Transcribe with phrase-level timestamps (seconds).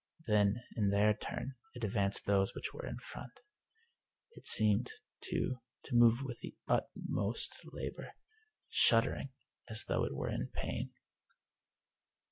[0.25, 3.39] Then, in their turn, it advanced those which were in front.
[4.31, 4.89] It seemed,
[5.21, 8.15] too, to move with the utmost labor,
[8.67, 9.29] shuddering
[9.69, 10.91] as though it were in pain.